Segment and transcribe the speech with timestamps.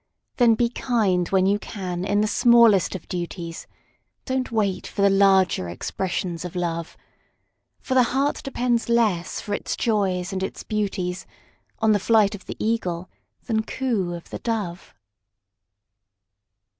[0.37, 3.67] Then be kind when you can in the smallest of duties,
[4.25, 6.97] Don't wait for the larger expressions of Love;
[7.79, 11.27] For the heart depends less for its joys and its beauties
[11.77, 13.11] On the flight of the Eagle
[13.45, 14.95] than coo of the Dove.